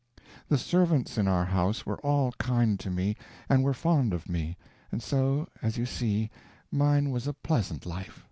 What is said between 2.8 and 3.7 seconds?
me and